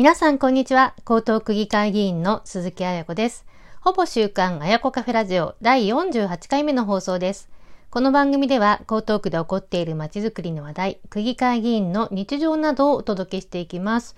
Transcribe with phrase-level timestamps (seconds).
[0.00, 0.94] 皆さん、こんにちは。
[1.00, 3.44] 江東区議会議員の鈴木彩子です。
[3.82, 7.50] ほぼ週刊彩子カフェラジオ第48回目の放送です。
[7.90, 14.16] この番組では、江東区で起こっている街づくりの話題、区議会議員の日常などをお届けしていきます。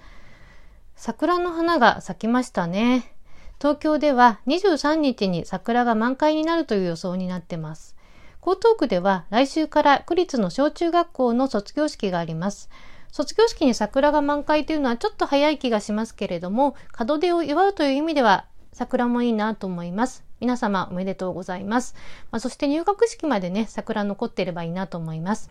[0.94, 3.12] 桜の花が咲きましたね。
[3.60, 7.96] 東京では23日に桜が満開になるという予想になってます。
[8.40, 12.70] 江東区では来週から区立の小中学校の卒業式があります。
[13.12, 20.24] 卒業式に桜が満開というのはちょっと早い気がしますけれども、門出を祝うという意味では桜もいいなと思います。
[20.40, 21.94] 皆様おめでとうございます。
[22.30, 25.50] まあ、そして入学式までね、桜残っていればいいなと思います。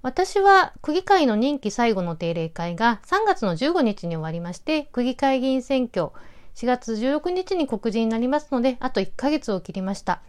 [0.00, 6.12] 私は区議会の任期最後の定例会が3月の15日に終わりまして、区議会議員選挙
[6.54, 10.22] 4月16日に告示になりますので、あと1ヶ月を切りました。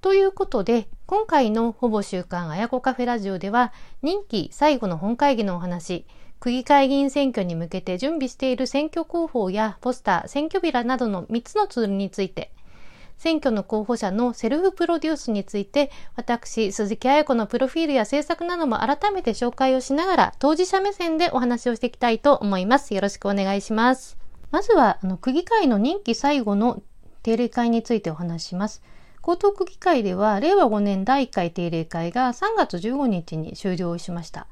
[0.00, 6.06] ということで、今回のほぼ週刊あやこカフェラジオでは、任期最後の本会議のお話、
[6.38, 12.52] 区議会議員選挙に向けて準備している選挙広報やポスター、選挙ビラなどの3つのツールについて、
[13.16, 22.94] 選挙の候補者のセルフプロデュースについて、私、鈴木彩子のプロフィールや制作なども改めて紹介をしながら、当事者目線でお話をしていきたいと思います。
[22.94, 24.16] よろしくお願いします。
[24.52, 26.84] まずは、あの区議会の任期最後の
[27.24, 28.80] 定例会についてお話します。
[29.28, 34.46] 江東区議会では令和5年第1回定例会が3月15日に終了しました。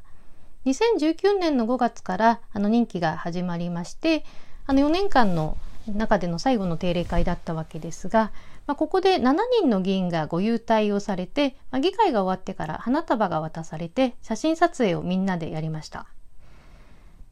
[0.66, 4.22] 2019年の5月からあの任期が始まりまして、
[4.66, 5.56] あの4年間の
[5.88, 8.32] 中での最後の定例会だったわけですが、
[8.66, 16.06] まあ、ここで7人の議員がご優待をされて、まあ、議会が終わってから花束が渡されて写真撮影をみんなでやりました。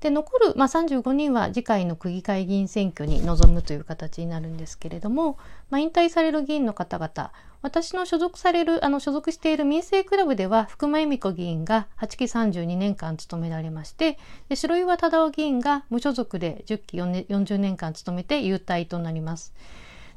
[0.05, 5.38] で残る、まあ、35人は次回の区議会議員選挙に臨むという形になるんですけれども、
[5.70, 14.19] まあ、引退される議員の方々私の所属されるあの所属している民生クラブでは福間恵美子議員が8期32年間務められまして
[14.50, 19.54] で白岩忠夫議員が無所属で10期40年間務めて優待となります。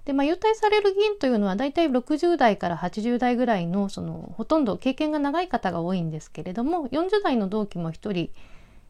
[0.04, 8.30] で、まあ、優待される議員というのは大体60代から80代ぐらいのそのほとんど経験が長い方が多いんですけれども40代の同期も1人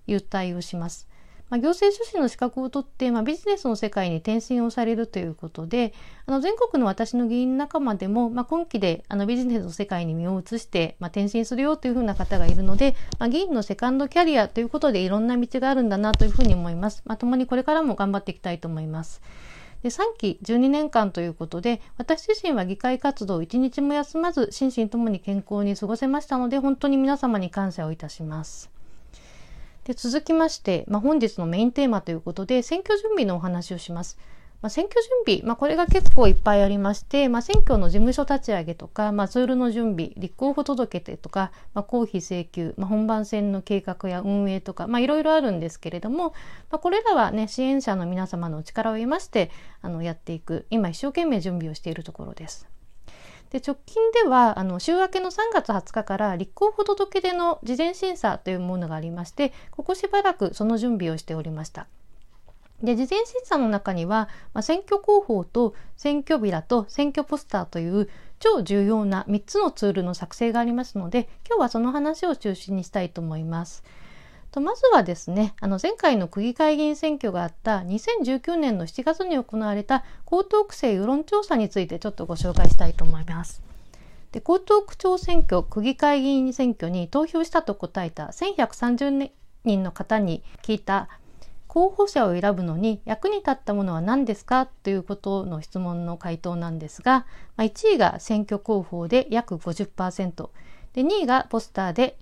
[0.08, 1.08] 優待をします。
[1.50, 5.94] まあ、行政書士の資格を取って、まあ、ビジネスの世界に転身をされるということで、
[6.26, 17.02] あの全国の私の議員仲間でも、まあ、今期であのビジネスの世界に身を移して、まあ、転身するよというふうな方がいるので、まあ、議員のセカンドキャリアということでいろんな道があるんだなというふうに思います。
[17.06, 19.22] まあ、共にこれからも頑張っていきたいと思います。
[19.84, 28.77] で3期12年間ということで私自身は議会活動を一日も休まず心身ともに健康に過ごせましたので本当に皆様に感謝をいたします。
[29.88, 34.18] で続きまして、まあ、本日のメインテーマということで選挙準備のお話をします。
[34.62, 46.34] まあ、選挙準備、まあ、これが結構いっぱいありまして、まあ、選挙の事務所立ち上げとか、まあ、ツールの準備、立候補届けてとか、まあ、公費請求、まあ、本番戦の計画や運営とか、いろいろあるんですけれども、
[46.70, 52.68] まあ、これらはね、支援者の皆様のお力を得まして、あの、やっていく、今一生懸命準備をしているところです。
[53.52, 61.88] で直近ではあの週明けの3月20日から立候補届出の事前審査というものがありましてここしばらくその準備をしておりました。
[62.84, 68.08] で事前審査の中には、まあ、選挙広報と選挙ビラと選挙ポスターという
[68.40, 73.84] 超重要な3つのツールの作成がありますので今日はその話を中心にしたいと思います。
[74.58, 83.62] とまずはですねあの前回の区議会議員選挙があった2019年の7月に行われた江東区政世論調査についてちょっとご紹介したいと思います。
[84.32, 89.30] で江東区長選挙区議会議員選挙に投票したと答えた1130
[89.64, 91.08] 人の方に聞いた
[91.68, 94.66] 候補者を選ぶのに役に立ったものは何ですか？
[94.66, 100.50] ということの質問の回答なんですが、ま、1位が選挙広報で約50%
[100.94, 102.18] で2位がポスターで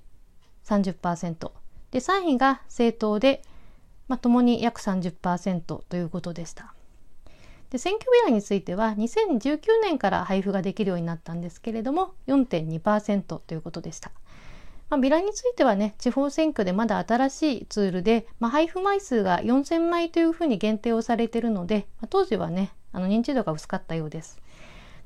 [0.65, 1.51] 30%
[1.95, 3.41] で3位が政党で、
[4.09, 6.73] まあ、共に約30%ということでした。
[7.69, 14.11] で選挙ビラについては2019年から配布ができるようになったんですけれども4.2%ということでした。
[14.89, 24.37] まあ、ビラについてはね地方選挙でまだ新しいツールで、まあ、配布枚数が4000枚というふうに限定をされているので、まあ、当時はねあの認知度が薄かったようです。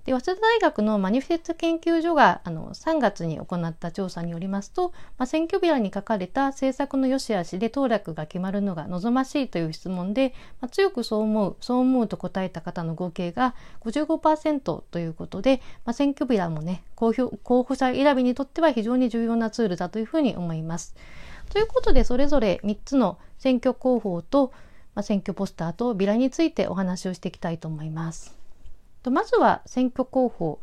[0.10, 20.96] で早稲田大学のマニフェスト研究所があの3月に行った調査によりますと、まあ、選挙ビラに書かれた政策の良し悪しで当落が決まるのが望ましいという質問で、まあ、強くそう思うそう思うと答えた方の合計が55%ということで、まあ、選挙ビラもね候補候補者選びにとっては非常に重要なツールだというふうに思います。
[21.52, 24.54] ということでそれぞれ3つの選挙広報と、
[24.96, 28.39] まあ、選挙ポスターとビラについてお話をしていきたいと思います。
[29.04, 30.60] とまずは選挙広報。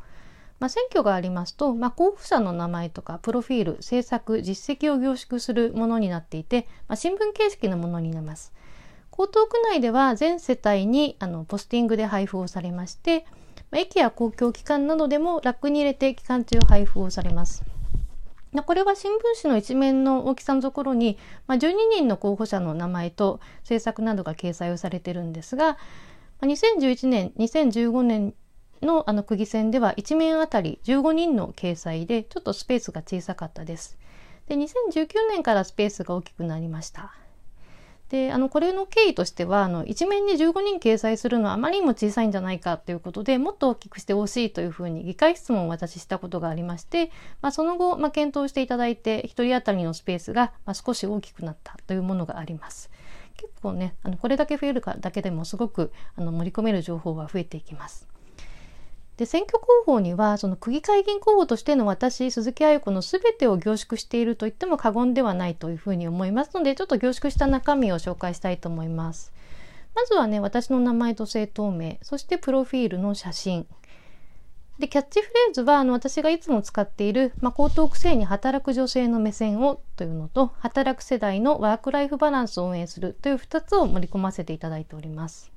[0.58, 8.54] まあ、選挙がありますと、まあ、候補者の名前とかプロフィール、政策、実績を凝縮するものになっていて、まあ、新聞形式のものになります。
[9.12, 13.26] 江東区内では全世帯にあのポスティングで配布をされまして、
[13.72, 17.62] 駅や公共機関などでもラックに入れて期間中配布をされます。
[18.64, 25.76] これは新聞紙の一面の大きさのところに、まあ、12人の候補者の名前と政策などが掲載をされてるんですが、
[26.42, 28.34] 2011年、2015年
[28.82, 33.98] のあの区議選では1面あたり15人の掲載でちょっとスペースが小さかったです。
[34.46, 37.14] で、2019年からスペースが大きくなりました。
[38.08, 47.10] であのこれの経緯としてはあの一面に15人掲載するのはあまりにも小さいんじゃないかということでもっと大きくしてほしいというふうに議会質問を私したことがありまして、
[47.42, 52.90] まあ、その後、まあ、検討していただいて1人当たりのスペースが、まあ、少し大きくなったというものがあります。
[53.36, 58.08] 結構ねあのこれだけ増えるかだけでもすごくあの盛り込める情報は増えていきます。
[59.16, 69.32] で選挙広報にはその区議会議員候補としての私鈴木彩子の全てを凝縮していると言っても過言ではないというふうに思いますのでちょっと凝縮した中身を紹介したいと思います。
[69.94, 73.66] まずはね私の名前と政党名そしてプロフィールの写真
[74.78, 85.50] でキャッチフレーズはあの私がいつも使っている、まあ、江東区政に働く女性の目線をというのと働く世代のワークライフバランスを応援するという2つを盛り込ませていただいております。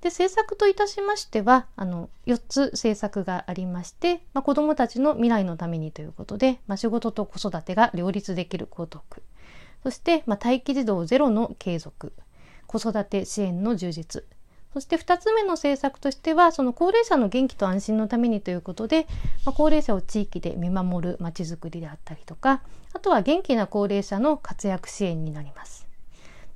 [0.00, 9.22] で政策といたしましてはあの4つ政策がありまして、まあ、子どもたちの未来のためにということで、まあ、仕事と子育てが両立できる江東区
[9.84, 12.14] そして、まあ、待機児童ゼロの継続。
[12.66, 14.24] 子育て支援の充実。
[14.74, 19.06] そして2つ目の政策としてはその高齢者の元気と安心のためにということで、
[19.46, 22.60] まあ、高齢者を地域で見守るまちづくりであったりとか
[22.92, 25.86] あとは元気な高齢者の活躍支援になります。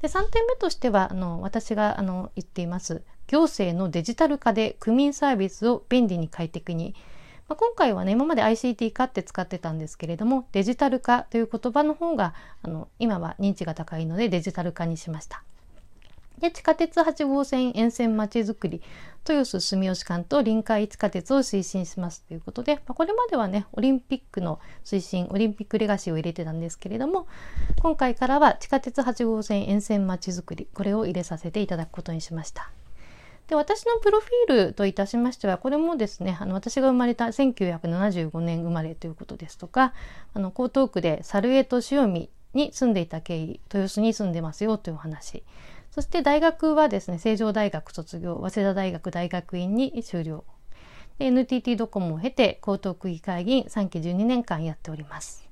[0.03, 6.97] で3点目としてはあの私があの言っています行政のデジタル化で区民サービスを便利に快適に、
[7.49, 15.45] まあ、今回はね今まで ICT 化って使ってたんですけれどもデジタル化という言葉の方があの今は認知が高いのでデジタル化にしました。
[16.39, 18.83] で地下鉄8号線沿線まちづくり
[19.29, 27.27] 豊洲住吉間と臨海地下鉄を推進しますということで、まあ、これまではねオリンピックの推進オリンピックレガシーを入れてたんですけれども
[27.81, 32.71] 今回からは地下鉄8号線沿線まちづくりこれを入れさせていただくことにしました。
[33.49, 39.95] で私のプロフィールといたしましてはこれもですねあの私が生まれた1975年生まれということですとか
[40.35, 45.43] あの江東区で猿江と塩見に住んでいた経緯豊洲に住んでますよというお話
[45.99, 50.45] そして大学はですね成城大学卒業早稲田大学大学院に修了
[51.19, 55.49] NTT ドコモを経て江東区議会議員3期12年間やっております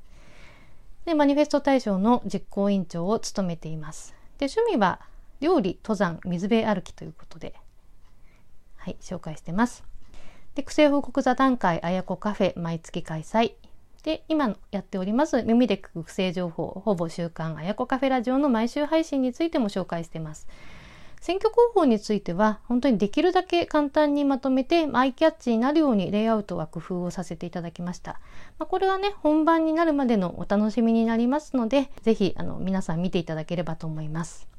[1.05, 5.01] でマニフェスト大賞の実行委員長を務めていますで趣味は
[5.41, 7.53] 料理登山水辺歩きということで
[8.77, 9.83] はい、紹介してます。
[10.55, 13.55] で、区政報告座談会あやこカフェ毎月開催。
[14.07, 20.47] で、今やっております耳で聞く区政情報、ほぼ週刊あやこカフェラジオの毎週配信についても紹介しています。
[21.21, 28.21] 選挙広報については本当にできるだけ簡単にまとめてアイキャッチになるようにレイアウトは工夫をさせていただきました。
[28.61, 34.56] まあ、これはね本番になるまでのお楽しみになりますのでぜひあの皆さん見ていただければと思います。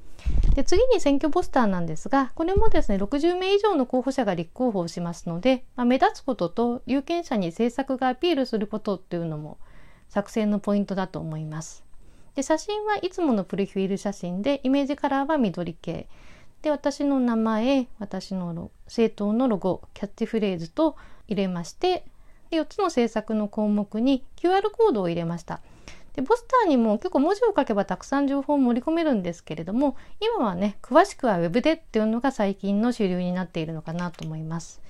[0.57, 9.59] で次に選挙ポスターなんですがこれもですね60名以上の候補者が立候補しますので、まあ、目立つことと有権者に政策がアピールすることっていうのも
[10.09, 11.85] 作成のポイントだと思います。
[12.33, 16.07] で写真はいつものプロフィール写真でイメージカラーは緑系
[16.63, 20.95] で私の名前私の政党のロゴキャッチフレーズと
[21.27, 22.03] 入れまして
[22.49, 25.61] で4つの政策の項目に QR コードを入れました。
[26.17, 34.81] でポスターにも結構文字を書けばたくさん情報を盛り込めるんですけれども今はね詳しくは Web でっていうのが最近の主流になっているのかなと思います。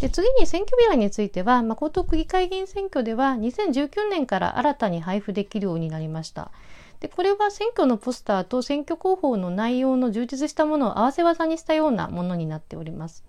[0.00, 6.52] で次に選挙ビラについては、まあ、江東区議会議員選挙では2019年から新たに配布できるようになりました。
[7.00, 13.24] でこれは選挙のポスターと選挙広報の内容の充実したものを合わせ技にしたようなものになっております。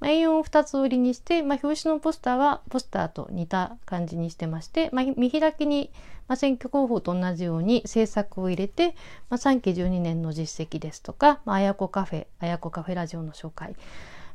[0.00, 5.90] A4 を2つ折りにして、まあ、表紙のポスターはポスターと似た感じにしてまして、まあ、見開きに、
[6.28, 8.94] まあ、選挙広報と同じように政策を入れて、
[9.28, 13.74] まあ、3期12年の実績ですとか、まあ、やこカフェあやこカフェラジオの紹介、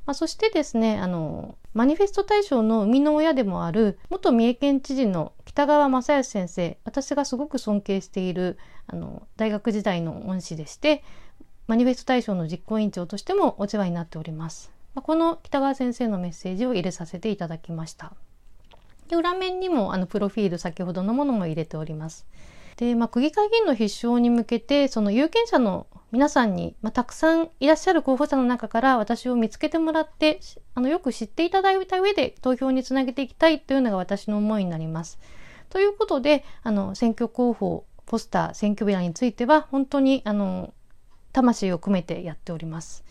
[0.06, 11.04] まあ、そしてですねあのマニフェスト大賞の生みの親でもある元三重県知事の北川正義先生私がすごく尊敬しているあの大学時代の恩師でして
[11.68, 14.73] マニフェスト大賞の実行委員長としてもお世話になっております。
[15.02, 18.14] この北川先生のメッセージを入れさせていただきました。
[19.08, 22.26] で裏面にもあのプロフィール先ほどのものも入れております。
[22.78, 30.40] で、まあ、区議会議員の必勝に向けてその有権者の皆さんに、まあ、たくさんいらっしゃる候補者の中から私を見つけてもらって
[30.76, 35.20] あのよく知っていただいた上で投票につなげていきたいというのが私の思いになります。
[35.70, 40.74] ということであの選挙広報ポスター選挙ビラについては本当にあの
[41.32, 43.04] 魂を込めてやっております。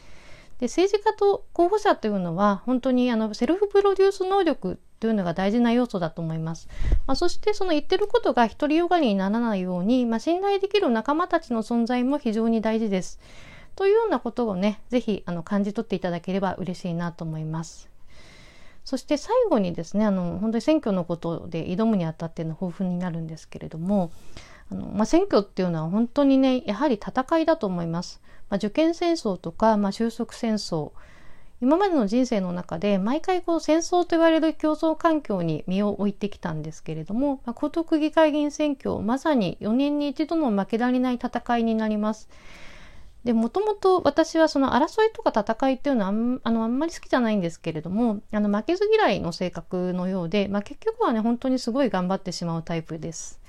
[0.62, 6.68] で政治家と候補者というのは本当にあのセルフプロデュース能力というのが大事な要素だと思います。
[7.08, 13.18] まあ、そしてその言ってることが独りよがりにならないように、まあ、信頼できる仲間たちの存在も非常に大事です。
[13.74, 17.90] というようなことをね、ぜひあの感じ取っていただければ嬉しいなと思います。
[18.84, 24.12] そして最後にですね、あの本当に選挙のことで挑むにあたっての抱負になるんですけれども、
[24.72, 28.22] あのまあ、選挙っていうのは本当にね、やはり戦いだと思います。
[28.48, 30.92] まあ、受験戦争とか、まあ、収束戦争、
[31.60, 42.28] 今までの人生の中で毎回こう戦争と言われる競争環境に身を置いてきたんですけれども、まあ、江東区議会議員選挙まさに4年に一度の負けられない戦いになります。
[43.24, 53.41] で、もともと私はその争いとか戦いっていうのはあんあのあんまり好きじゃないんですけれども、あの負けず嫌いの性格のようで、まあ、結局はね、本当にすごい頑張ってしまうタイプです。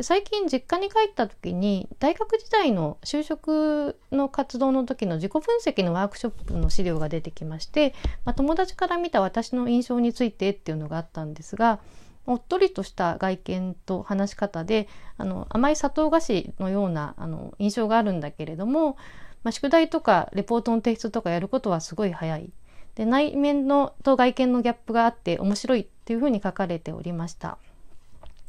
[0.00, 11.78] 最近実家に帰った時に大学時代の就職の活動の時の自己分析のワークショップの資料が出てきまして、まあ、友達から見た私の印象についてっていうのがあったんですが
[12.26, 18.96] おっとりとした外見と話し方であの甘い砂糖菓子のようなあの印象があるんだけれども、
[19.44, 22.50] まあ、宿題とかレポートの提出とかやることはすごい早い。
[22.94, 27.58] で内面のと外見のギャップがあって面白いっていうふうに書かれておりました。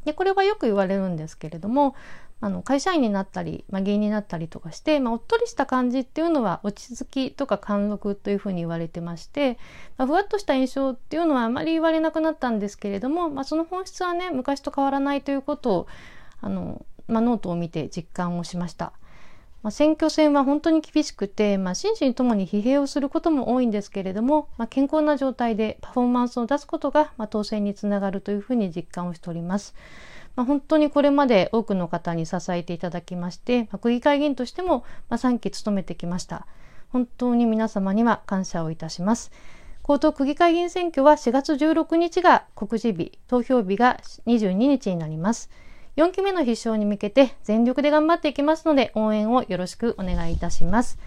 [0.05, 1.95] でこれはよく言われるんですけれども
[2.41, 9.57] あの会社員になったり、まあ、議員になったりとかして、まあ、おっとりした感じっていうのは落ち着きとか貫禄というふうに言われてまして、
[9.97, 15.87] まあ、ふわっとした印象っていうのはあまり言われなくなったんですけれども、まあ、その本質はね昔と変わらないということを
[16.41, 18.93] あの、まあ、ノートを見て実感をしました。
[19.65, 29.73] まあ、選挙戦は本当に厳しくて、まあ、心身ともに疲弊をすることも多いんですけれども、まあ、健康な状態でパフォーマンスを出すことが、まあ、当選につながるというふうに実感をしております。
[30.35, 36.45] まあ、本当にこれまで多くの方に支えていただきまして、まあ、区議会議員としても、まあ、3期務めてきました。
[36.89, 39.31] 本当に皆様には感謝をいたします。
[39.89, 45.49] 江東区議会議員選挙は4月16日が告示日、投票日が22日になります。
[45.95, 50.99] 4期目の必勝に向けて全力で頑張っていきますので応援をよろしくお願いいたします。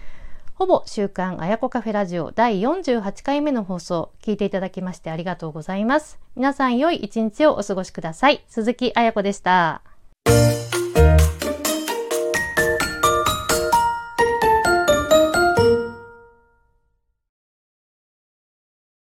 [0.55, 6.19] ほぼ週刊あやこカフェラジオ第48回目の放送、聞いていただきましてありがとうございます。
[6.35, 8.43] 皆さん良い一日をお過ごしください。
[8.49, 9.81] 鈴木あやこでした。